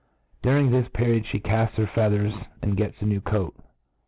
During 0.41 0.71
this 0.71 0.87
period, 0.95 1.25
fhe 1.25 1.43
cafts 1.43 1.75
her 1.77 1.85
feathers, 1.85 2.33
and 2.63 2.75
gets 2.75 2.99
a 3.03 3.05
new 3.05 3.21
coat. 3.21 3.53